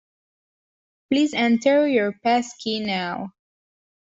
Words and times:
Please 1.11 1.35
enter 1.35 1.87
your 1.87 2.11
passkey 2.23 2.79
now 2.79 3.33